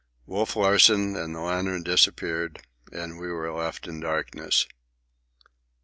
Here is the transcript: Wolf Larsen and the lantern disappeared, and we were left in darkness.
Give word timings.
Wolf 0.25 0.55
Larsen 0.55 1.15
and 1.15 1.35
the 1.35 1.41
lantern 1.41 1.83
disappeared, 1.83 2.65
and 2.91 3.19
we 3.19 3.31
were 3.31 3.51
left 3.53 3.85
in 3.87 3.99
darkness. 3.99 4.65